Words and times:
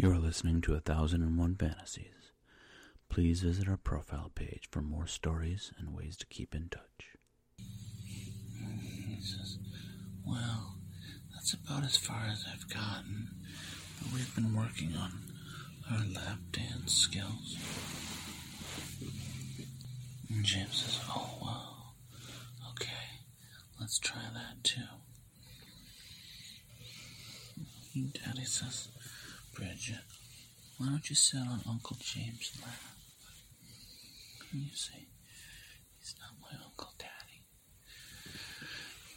You 0.00 0.12
are 0.12 0.18
listening 0.18 0.60
to 0.60 0.74
A 0.74 0.80
Thousand 0.80 1.22
and 1.22 1.36
One 1.36 1.56
Fantasies. 1.56 2.30
Please 3.08 3.40
visit 3.40 3.68
our 3.68 3.76
profile 3.76 4.30
page 4.32 4.68
for 4.70 4.80
more 4.80 5.08
stories 5.08 5.72
and 5.76 5.92
ways 5.92 6.16
to 6.18 6.26
keep 6.26 6.54
in 6.54 6.68
touch. 6.68 7.16
He 7.58 9.20
says, 9.20 9.58
Well, 10.24 10.76
that's 11.34 11.52
about 11.52 11.82
as 11.82 11.96
far 11.96 12.26
as 12.30 12.44
I've 12.48 12.68
gotten. 12.72 13.30
But 14.00 14.12
we've 14.12 14.32
been 14.36 14.54
working 14.54 14.94
on 14.96 15.14
our 15.90 15.98
lap 16.14 16.38
dance 16.52 16.94
skills. 16.94 17.56
And 20.30 20.44
James 20.44 20.76
says, 20.76 21.00
Oh, 21.08 21.38
well, 21.42 21.94
okay, 22.70 23.18
let's 23.80 23.98
try 23.98 24.22
that 24.32 24.62
too. 24.62 24.80
And 27.96 28.12
Daddy 28.12 28.44
says, 28.44 28.90
Bridget, 29.58 30.04
why 30.76 30.86
don't 30.86 31.10
you 31.10 31.16
sit 31.16 31.40
on 31.40 31.60
Uncle 31.68 31.96
James' 32.00 32.56
lap? 32.62 32.78
You 34.52 34.70
say, 34.72 35.08
He's 35.98 36.14
not 36.20 36.30
my 36.40 36.56
Uncle 36.64 36.92
Daddy. 36.96 37.42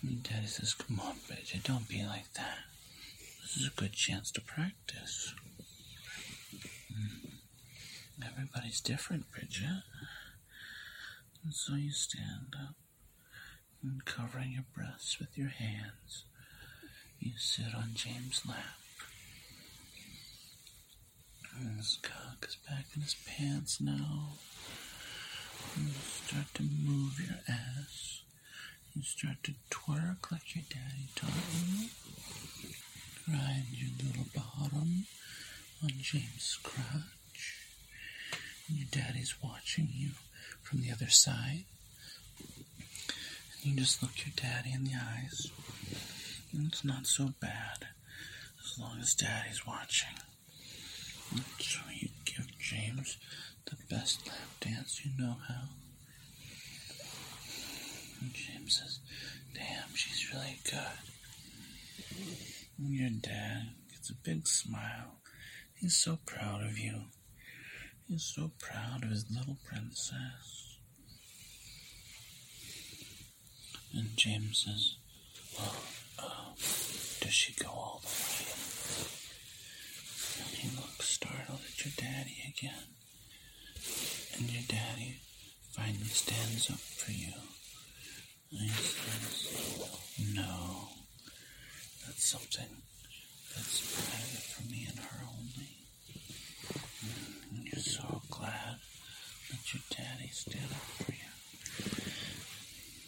And 0.02 0.24
Daddy 0.24 0.48
says, 0.48 0.74
Come 0.74 1.00
on, 1.00 1.18
Bridget, 1.28 1.64
don't 1.64 1.88
be 1.88 2.04
like 2.04 2.34
that. 2.34 2.58
This 3.44 3.58
is 3.58 3.68
a 3.68 3.80
good 3.80 3.94
chance 3.94 4.32
to 4.32 4.42
practice. 4.42 5.36
Mm. 6.92 7.30
Everybody's 8.26 8.82
different, 8.82 9.30
Bridget. 9.32 9.84
And 11.44 11.54
so 11.54 11.76
you 11.76 11.92
stand 11.92 12.56
up 12.60 12.74
and 13.84 14.04
covering 14.06 14.54
your 14.54 14.66
breasts 14.76 15.20
with 15.20 15.38
your 15.38 15.50
hands, 15.50 16.26
you 17.20 17.34
sit 17.38 17.76
on 17.76 17.92
James' 17.94 18.42
lap. 18.48 18.81
And 21.62 21.78
his 21.78 22.00
cock 22.02 22.44
is 22.48 22.56
back 22.68 22.86
in 22.96 23.02
his 23.04 23.16
pants 23.28 23.80
now. 23.80 24.30
You 25.78 25.92
start 25.94 26.48
to 26.56 26.64
move 26.64 27.20
your 27.20 27.38
ass. 27.48 28.24
You 28.96 29.04
start 29.04 29.38
to 29.44 29.54
twerk 29.70 30.32
like 30.32 30.56
your 30.56 30.64
daddy 30.70 31.08
taught 31.16 31.30
you. 31.54 31.90
Grind 33.26 33.66
your 33.74 33.92
little 34.04 34.26
bottom 34.34 35.06
on 35.84 35.90
James' 36.02 36.58
crotch. 36.64 37.58
And 38.68 38.78
your 38.78 38.88
daddy's 38.90 39.36
watching 39.44 39.90
you 39.94 40.10
from 40.64 40.82
the 40.82 40.92
other 40.92 41.10
side. 41.10 41.66
And 42.40 43.74
you 43.74 43.76
just 43.78 44.02
look 44.02 44.26
your 44.26 44.34
daddy 44.36 44.74
in 44.74 44.86
the 44.86 44.96
eyes. 44.96 45.52
And 46.54 46.68
it's 46.68 46.84
not 46.84 47.06
so 47.06 47.34
bad 47.40 47.86
as 48.64 48.80
long 48.80 48.98
as 49.00 49.14
daddy's 49.14 49.68
watching. 49.68 50.18
So 51.60 51.80
you 51.94 52.10
give 52.26 52.48
James 52.60 53.18
the 53.66 53.78
best 53.90 54.28
lap 54.28 54.38
dance 54.60 55.02
you 55.06 55.12
know 55.18 55.36
how. 55.48 55.64
And 58.20 58.34
James 58.34 58.80
says, 58.82 59.00
Damn, 59.54 59.96
she's 59.96 60.32
really 60.34 60.60
good. 60.66 60.78
And 62.78 62.94
your 62.94 63.10
dad 63.10 63.70
gets 63.92 64.10
a 64.10 64.14
big 64.14 64.48
smile. 64.48 65.16
He's 65.76 65.96
so 65.96 66.20
proud 66.26 66.62
of 66.64 66.78
you. 66.78 67.02
He's 68.08 68.24
so 68.24 68.52
proud 68.60 69.04
of 69.04 69.10
his 69.10 69.26
little 69.32 69.58
princess. 69.64 70.78
And 73.94 74.16
James 74.16 74.64
says, 74.66 74.96
Well, 75.58 75.76
uh, 76.20 76.54
does 77.22 77.34
she 77.34 77.54
go 77.54 77.70
all 77.70 78.02
the 78.04 78.08
way? 78.08 78.52
And 80.40 80.56
he 80.58 80.76
looks 80.76 81.10
startled 81.10 81.60
at 81.68 81.71
your 81.86 81.94
daddy 81.98 82.38
again. 82.48 82.86
And 84.38 84.52
your 84.52 84.64
daddy 84.68 85.18
finally 85.72 86.14
stands 86.14 86.70
up 86.70 86.78
for 86.78 87.12
you. 87.12 87.34
And 88.52 88.62
he 88.62 88.70
says, 88.70 90.36
No, 90.36 90.90
that's 92.06 92.30
something 92.30 92.70
that's 93.56 93.82
private 93.96 94.46
for 94.46 94.64
me 94.70 94.88
and 94.90 95.00
her 95.00 95.26
only. 95.26 95.72
And 97.52 97.66
you're 97.66 97.82
so 97.82 98.22
glad 98.30 98.78
that 99.50 99.74
your 99.74 99.82
daddy 99.90 100.30
stood 100.32 100.72
up 100.72 100.86
for 101.02 101.12
you. 101.12 101.32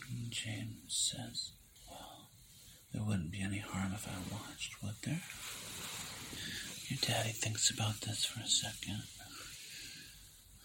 And 0.09 0.31
James 0.31 0.89
says, 0.89 1.51
Well, 1.89 2.29
there 2.94 3.03
wouldn't 3.03 3.31
be 3.31 3.41
any 3.41 3.59
harm 3.59 3.91
if 3.94 4.07
I 4.07 4.33
watched, 4.33 4.81
would 4.81 4.95
there? 5.03 5.22
Daddy 7.06 7.31
thinks 7.31 7.69
about 7.69 8.00
this 8.02 8.24
for 8.24 8.40
a 8.40 8.47
second. 8.47 9.03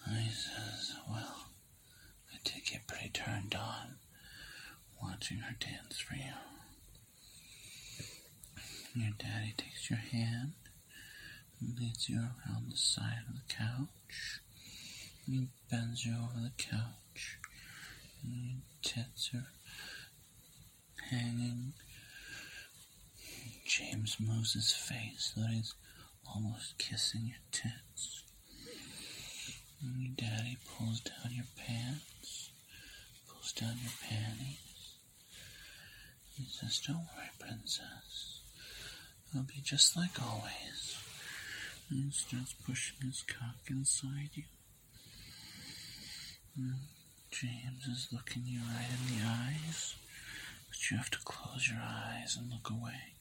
And 0.05 0.17
he 0.19 0.29
says, 0.31 0.93
Well, 1.09 1.49
I 2.33 2.37
did 2.45 2.65
get 2.65 2.87
pretty 2.87 3.09
turned 3.09 3.55
on 3.55 3.95
watching 5.03 5.39
her 5.39 5.55
dance 5.59 5.99
for 5.99 6.15
you. 6.15 6.31
Your 8.95 9.11
daddy 9.19 9.53
takes 9.57 9.89
your 9.89 9.99
hand 9.99 10.53
and 11.59 11.77
leads 11.77 12.07
you 12.07 12.19
around 12.19 12.71
the 12.71 12.77
side 12.77 13.23
of 13.27 13.35
the 13.35 13.53
couch. 13.53 14.39
And 15.27 15.35
he 15.35 15.47
bends 15.69 16.05
you 16.05 16.13
over 16.13 16.39
the 16.41 16.51
couch. 16.57 17.37
And 18.23 18.33
your 18.33 18.61
tits 18.81 19.31
are 19.33 19.47
hanging. 21.09 21.73
James 23.65 24.17
moves 24.19 24.53
his 24.53 24.71
face 24.71 25.33
so 25.35 25.41
that 25.41 25.51
he's 25.51 25.75
almost 26.33 26.77
kissing 26.77 27.21
your 27.25 27.43
tits. 27.51 28.23
And 29.81 30.01
your 30.01 30.11
daddy 30.15 30.57
pulls 30.67 30.99
down 30.99 31.31
your 31.33 31.45
pants, 31.55 32.49
pulls 33.29 33.53
down 33.53 33.75
your 33.81 33.93
panties. 34.07 34.95
He 36.35 36.45
says, 36.45 36.81
Don't 36.85 37.07
worry, 37.15 37.29
princess. 37.39 38.41
It'll 39.31 39.43
be 39.43 39.61
just 39.63 39.95
like 39.95 40.21
always. 40.21 40.97
And 41.89 42.05
he 42.05 42.11
starts 42.11 42.53
pushing 42.65 42.97
his 43.07 43.23
cock 43.23 43.55
inside 43.69 44.29
you. 44.33 44.43
And 46.57 46.75
James 47.31 47.87
is 47.87 48.07
looking 48.11 48.43
you 48.45 48.59
right 48.59 48.87
in 48.89 49.15
the 49.17 49.23
eyes, 49.25 49.95
but 50.67 50.91
you 50.91 50.97
have 50.97 51.11
to 51.11 51.19
close 51.23 51.69
your 51.69 51.81
eyes 51.81 52.35
and 52.37 52.49
look 52.51 52.69
away. 52.69 53.13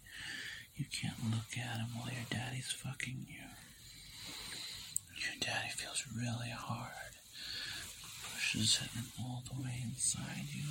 You 0.78 0.84
can't 0.92 1.24
look 1.24 1.58
at 1.58 1.80
him 1.80 1.88
while 1.96 2.12
your 2.12 2.26
daddy's 2.30 2.70
fucking 2.70 3.26
you. 3.28 3.42
Your 5.16 5.34
daddy 5.40 5.70
feels 5.70 6.04
really 6.16 6.50
hard, 6.50 7.18
pushes 8.32 8.78
it 8.84 8.90
all 9.20 9.42
the 9.50 9.60
way 9.60 9.82
inside 9.84 10.46
you. 10.54 10.68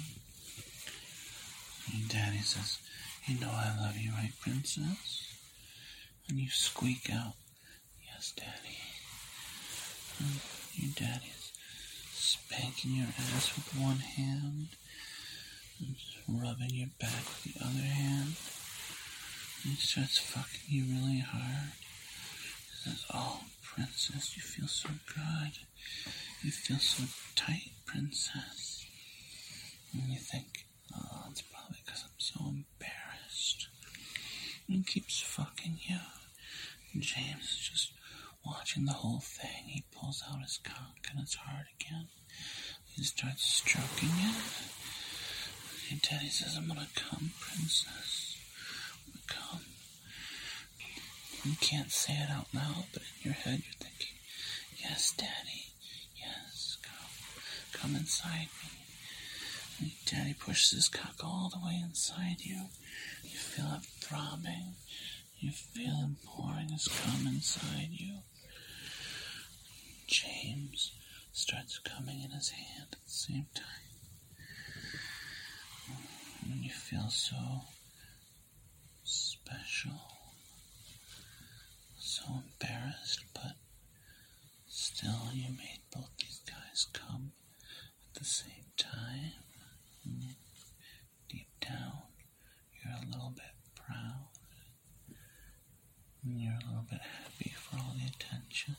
And 1.93 2.07
daddy 2.07 2.39
says, 2.39 2.79
You 3.25 3.39
know 3.39 3.51
I 3.51 3.75
love 3.77 3.97
you, 3.97 4.11
right, 4.11 4.31
princess? 4.39 5.35
And 6.29 6.39
you 6.39 6.49
squeak 6.49 7.09
out, 7.11 7.33
Yes, 8.05 8.31
daddy. 8.35 8.77
And 10.19 10.39
your 10.73 10.91
daddy's 10.95 11.51
spanking 12.13 12.91
your 12.91 13.07
ass 13.07 13.53
with 13.55 13.75
one 13.77 13.97
hand 13.99 14.67
and 15.79 15.95
rubbing 16.41 16.71
your 16.71 16.89
back 16.99 17.25
with 17.27 17.43
the 17.53 17.63
other 17.63 17.85
hand. 17.85 18.35
He 19.63 19.75
starts 19.75 20.17
fucking 20.17 20.61
you 20.67 20.83
really 20.85 21.19
hard. 21.19 21.71
He 21.75 22.89
says, 22.89 23.05
Oh, 23.13 23.41
princess, 23.63 24.35
you 24.35 24.41
feel 24.41 24.67
so 24.67 24.89
good. 25.13 25.51
You 26.43 26.51
feel 26.51 26.77
so 26.77 27.03
tight, 27.35 27.71
princess. 27.85 28.85
And 29.93 30.03
you 30.09 30.19
think, 30.19 30.65
Oh, 30.95 31.25
it's 31.31 31.41
probably 31.41 31.77
because 31.85 32.03
I'm 32.03 32.19
so 32.19 32.39
embarrassed. 32.47 33.67
And 34.67 34.77
he 34.77 34.83
keeps 34.83 35.21
fucking 35.21 35.79
you. 35.87 35.99
And 36.93 37.01
James 37.03 37.43
is 37.43 37.69
just 37.71 37.91
watching 38.45 38.85
the 38.85 38.93
whole 38.93 39.19
thing. 39.21 39.65
He 39.67 39.83
pulls 39.91 40.23
out 40.31 40.41
his 40.41 40.59
cock 40.63 41.07
and 41.11 41.19
it's 41.21 41.35
hard 41.35 41.65
again. 41.79 42.07
He 42.95 43.03
starts 43.03 43.43
stroking 43.43 44.09
it. 44.09 44.35
And 45.91 46.01
Daddy 46.01 46.29
says, 46.29 46.55
I'm 46.57 46.67
gonna 46.67 46.87
come, 46.95 47.31
princess. 47.39 48.26
Come. 49.27 49.61
You 51.43 51.55
can't 51.61 51.91
say 51.91 52.13
it 52.13 52.29
out 52.29 52.47
loud, 52.53 52.85
but 52.93 53.03
in 53.03 53.31
your 53.31 53.33
head 53.33 53.61
you're 53.63 53.79
thinking, 53.79 54.15
Yes, 54.77 55.13
Daddy. 55.17 55.71
Yes, 56.15 56.77
come. 56.81 57.81
Come 57.81 57.95
inside 57.95 58.47
me. 58.63 58.69
And 59.79 59.91
Daddy 60.05 60.33
pushes 60.33 60.71
his 60.71 60.87
cock 60.89 61.15
all 61.23 61.51
the 61.53 61.65
way 61.65 61.79
inside 61.83 62.37
you. 62.39 62.63
You 63.23 63.37
feel 63.37 63.71
it 63.75 63.85
throbbing. 64.01 64.73
You 65.39 65.51
feel 65.51 65.95
him 65.95 66.17
pouring 66.25 66.69
his 66.69 66.87
cum 66.87 67.27
inside 67.27 67.89
you. 67.91 68.19
James 70.07 70.91
starts 71.31 71.79
coming 71.79 72.21
in 72.23 72.31
his 72.31 72.49
hand 72.49 72.89
at 72.93 72.99
the 73.03 73.11
same 73.11 73.45
time. 73.53 73.65
And 76.51 76.63
you 76.63 76.71
feel 76.71 77.09
so 77.09 77.35
special, 79.47 80.01
so 81.97 82.23
embarrassed, 82.43 83.23
but 83.33 83.55
still 84.67 85.29
you 85.33 85.47
made 85.51 85.79
both 85.95 86.09
these 86.19 86.41
guys 86.45 86.87
come 86.91 87.31
at 88.03 88.19
the 88.19 88.25
same 88.25 88.67
time. 88.75 89.31
And 90.03 90.35
deep 91.29 91.47
down, 91.61 91.93
you're 92.83 92.93
a 92.93 93.05
little 93.05 93.31
bit 93.35 93.55
proud. 93.73 94.27
And 96.25 96.41
you're 96.41 96.51
a 96.51 96.67
little 96.67 96.85
bit 96.89 96.99
happy 96.99 97.53
for 97.55 97.77
all 97.77 97.95
the 97.97 98.05
attention. 98.05 98.75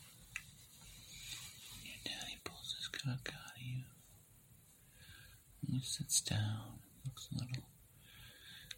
Your 1.83 1.97
daddy 2.05 2.37
pulls 2.45 2.75
his 2.77 2.89
cock 2.89 3.33
out 3.33 3.57
of 3.57 3.63
you. 3.63 3.85
And 5.67 5.77
he 5.77 5.81
sits 5.81 6.21
down, 6.21 6.81
looks 7.07 7.29
a 7.33 7.39
little 7.39 7.65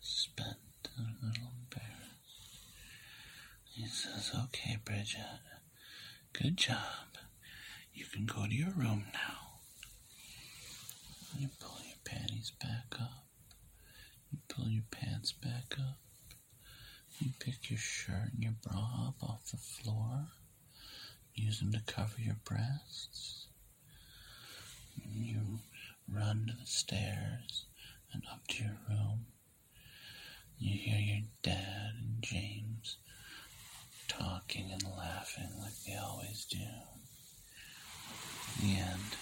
spent 0.00 0.69
a 0.98 1.02
little 1.26 1.52
embarrassed. 1.62 2.64
He 3.64 3.86
says, 3.86 4.32
Okay, 4.44 4.78
Bridget, 4.84 5.40
good 6.32 6.56
job. 6.56 7.18
You 7.94 8.04
can 8.06 8.26
go 8.26 8.46
to 8.46 8.54
your 8.54 8.70
room 8.70 9.04
now. 9.12 9.58
You 11.38 11.48
pull 11.60 11.78
your 11.86 11.98
panties 12.04 12.52
back 12.60 13.00
up. 13.00 13.24
You 14.30 14.38
pull 14.48 14.68
your 14.68 14.84
pants 14.90 15.32
back 15.32 15.74
up. 15.78 15.98
You 17.18 17.32
pick 17.38 17.70
your 17.70 17.78
shirt 17.78 18.32
and 18.32 18.42
your 18.42 18.54
bra 18.62 19.08
up 19.08 19.22
off 19.22 19.50
the 19.50 19.56
floor. 19.58 20.28
Use 21.34 21.60
them 21.60 21.72
to 21.72 21.80
cover 21.86 22.20
your 22.20 22.36
breasts. 22.44 23.46
You 25.12 25.60
run 26.08 26.46
to 26.48 26.54
the 26.58 26.66
stairs 26.66 27.66
and 28.12 28.22
up 28.32 28.46
to 28.48 28.64
your 28.64 28.78
room. 28.88 29.26
You 30.60 30.78
hear 30.78 31.00
your 31.00 31.22
dad 31.42 31.92
and 31.98 32.20
James 32.22 32.98
talking 34.08 34.70
and 34.70 34.82
laughing 34.98 35.48
like 35.58 35.72
they 35.86 35.96
always 35.96 36.44
do. 36.44 36.58
The 38.60 38.76
end. 38.78 39.16